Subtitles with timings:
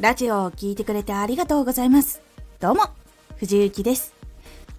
[0.00, 2.22] ラジオを聴いてくれてありがとうございます。
[2.60, 2.84] どうも、
[3.36, 4.14] 藤幸です。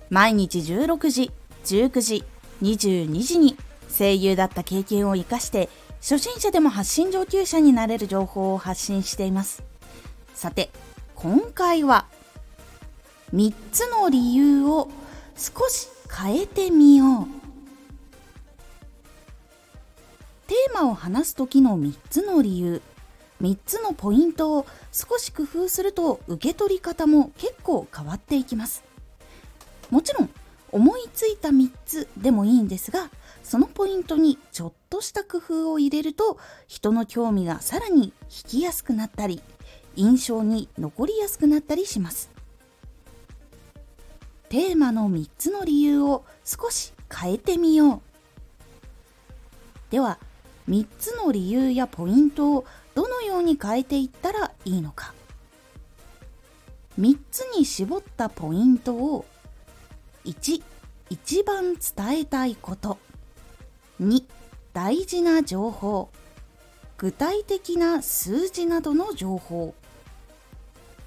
[0.09, 1.31] 毎日16時、
[1.65, 2.23] 19時、
[2.61, 3.57] 22時に
[3.97, 9.61] 声優だった経験を活かして初心者でも発信上級者になれる情報を発信しています。
[10.35, 10.69] さて、
[11.15, 12.05] 今回は
[13.33, 14.89] 3つの理由を
[15.35, 17.27] 少し変えてみよう。
[20.47, 22.81] テーマを話す時の3つの理由
[23.41, 28.83] 3つのポイントを少し工夫すると受け取り方も結構変わっていきます。
[29.89, 30.29] もちろん
[30.71, 33.09] 思いついた3つでもいいんですが
[33.43, 38.11] そのポイントにちょっとした工夫を入れると人の興味がさらに引
[38.47, 39.41] きやすくなったり
[39.95, 42.29] 印象に残りやすくなったりします。
[44.49, 48.01] テーマの3つの理由を少し変えてみよう。
[49.91, 50.19] では
[50.69, 55.13] 3つの理由やポイントをどのように変えていったらいいのか。
[56.99, 59.25] 3つに絞ったポイントを
[60.25, 60.61] 1
[61.09, 62.99] 一番伝えたいこと。
[63.99, 64.23] 2
[64.73, 66.09] 大事な情報。
[66.97, 69.73] 具体的な数字などの情報。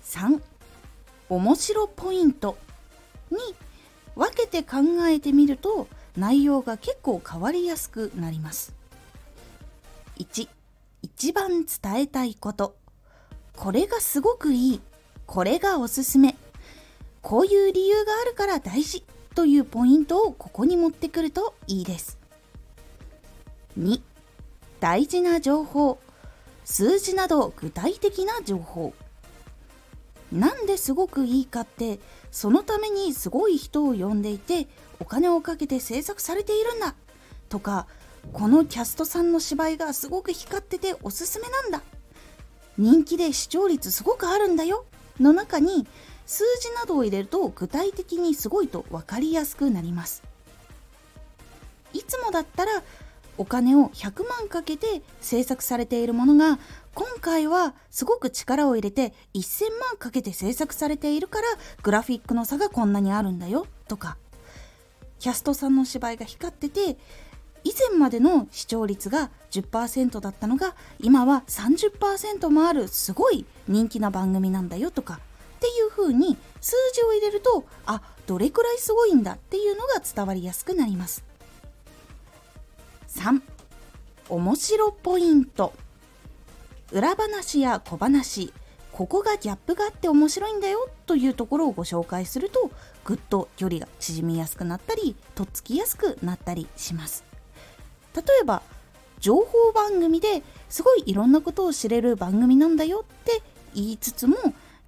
[0.05, 0.43] 3
[1.29, 2.57] 面白ポイント。
[3.31, 3.39] に
[4.17, 8.82] 分けて考えてみると内容が結構変わりやすくなります。
[10.19, 10.49] 1
[11.03, 12.77] 一番伝えたいこと。
[13.57, 14.81] これがすごくいい。
[15.27, 16.37] これがおすすめ。
[17.21, 22.19] こういう理由があるから大事というポイントをここに持ってくるといいです。
[23.79, 24.01] 2.
[24.81, 25.99] 大事な情報。
[26.65, 28.95] 数字など具体的な情報。
[30.33, 34.67] なんですごくいいかってそのためにすごい人を呼んでいて
[34.99, 36.95] お金をかけて制作されているんだ
[37.51, 37.87] とか
[38.33, 41.83] このキャストさんの芝居がすごく光ってておすすめなんだ。
[42.79, 44.87] 人気で視聴率すごくあるんだよ。
[45.21, 45.87] の中に
[46.27, 50.23] 数字などを入れると具体的にすごいと分かりやすくなります。
[51.93, 52.83] いつもだったら
[53.39, 56.59] お金を100万かけて制作されているものが
[56.95, 61.47] 今回はすごく力を入れて1000万かけて制作されているから
[61.83, 64.17] グラフィックの差がこんなにあるんだよとか。
[65.19, 66.97] キャストさんの芝居が光ってて
[67.65, 75.21] 以前までの視聴率が10%だったのが今は30%もあるすごい人気な番組なんだよとか
[75.57, 81.25] っていう風に数字を入れるとあどれくらいすごいんだっていうのが伝わりやすくなります。
[83.09, 83.41] 3
[84.29, 85.73] 面白ポイント。
[86.91, 88.53] 裏話や小話
[88.93, 92.71] ここがギャップがあって面白いんだよというところをご紹介すると
[93.05, 97.32] ぐっと距離が縮みやすくなったりとっつきやすくなったりします。
[98.15, 98.63] 例えば
[99.21, 103.43] 情報番組ですごいいろんなことを知れる番組なんだよって
[103.75, 104.37] 言いつつも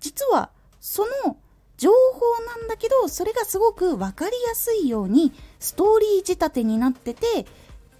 [0.00, 1.36] 実はその
[1.76, 7.46] 情報なんだけどそれがすごく分かりやすいようにストーリー仕立てになってて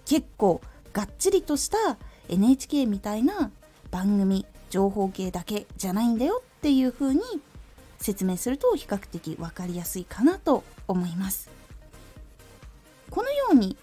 [0.05, 0.61] 結構
[0.93, 1.97] がっちりとした
[2.29, 3.51] NHK みたいな
[3.91, 7.21] 番組情報系だけじゃないんだよっていう風に
[7.99, 11.49] 説明すると比較的分かりやすいかなと思います。
[13.09, 13.77] このように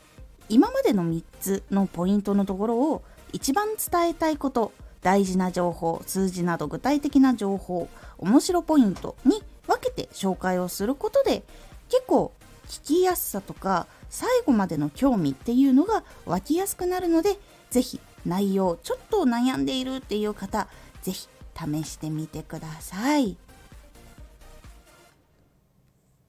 [0.53, 3.03] 今までの3つのポイントのところを
[3.33, 11.43] 一番伝えたいこと大事な情報数字など具体的な情報面白ポイントに分けて紹介をすることで
[11.89, 12.33] 結構
[12.69, 17.39] 聞きやすさとか最後までの興味っていうのが湧きやすくなるので
[17.71, 20.69] 是非内容ちょっと悩んでいるっていう方
[21.01, 23.39] 是非試してみてください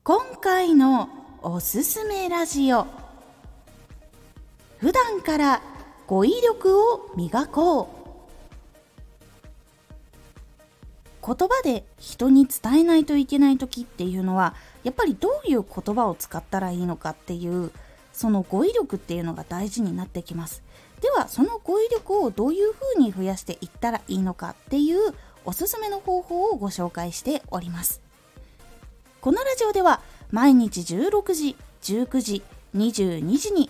[0.05, 1.09] 今回の
[1.41, 3.02] おすすめラジオ。
[4.83, 5.61] 普段から
[6.07, 7.87] 語彙力を磨こう。
[11.25, 17.71] 言葉で人に伝えないといけない時っていうのはやっぱりどういう言葉を使ったらいいのかっていう
[18.11, 20.61] その語彙力っていうのが大事になってきます。
[20.99, 25.13] ではその語彙力をどういうふうに増やしていったらいいのかっていう
[25.45, 28.01] おすすめの方法をご紹介しております。
[29.21, 32.43] このラジオでは毎日16時19時
[32.75, 33.69] 22時に